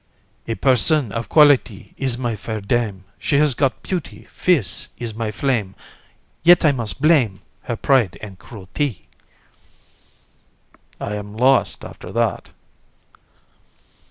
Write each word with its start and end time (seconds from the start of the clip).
"A 0.47 0.55
person 0.55 1.11
of 1.11 1.29
quality 1.29 1.93
Is 1.95 2.17
my 2.17 2.35
fair 2.35 2.59
dame; 2.59 3.03
She 3.19 3.37
has 3.37 3.53
got 3.53 3.83
beauty, 3.83 4.25
Fierce 4.25 4.89
is 4.97 5.13
my 5.13 5.29
flame; 5.29 5.75
Yet 6.41 6.65
I 6.65 6.71
must 6.71 7.03
blame 7.03 7.41
Her 7.61 7.75
pride 7.75 8.17
and 8.19 8.39
cruelty." 8.39 9.05
VISC. 10.97 11.01
I 11.01 11.13
am 11.17 11.37
lost 11.37 11.85
after 11.85 12.11
that. 12.13 12.49